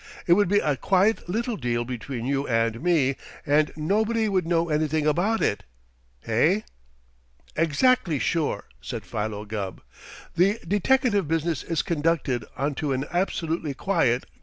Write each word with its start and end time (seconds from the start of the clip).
It 0.25 0.33
would 0.33 0.47
be 0.47 0.57
a 0.57 0.75
quiet 0.77 1.29
little 1.29 1.55
deal 1.57 1.85
between 1.85 2.25
you 2.25 2.47
and 2.47 2.81
me, 2.81 3.17
and 3.45 3.71
nobody 3.77 4.27
would 4.27 4.47
know 4.47 4.67
anything 4.67 5.05
about 5.05 5.43
it. 5.43 5.63
Hey?" 6.21 6.63
"Exactly 7.55 8.17
sure," 8.17 8.63
said 8.81 9.05
Philo 9.05 9.45
Gubb. 9.45 9.81
"The 10.35 10.57
deteckative 10.67 11.27
business 11.27 11.61
is 11.61 11.83
conducted 11.83 12.45
onto 12.57 12.91
an 12.93 13.05
absolutely 13.11 13.75
quiet 13.75 14.23
Q. 14.25 14.39